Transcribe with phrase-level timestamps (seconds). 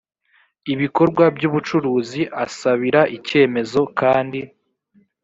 [0.73, 4.39] ibikorwa by ubucuruzi asabira icyemezo kandi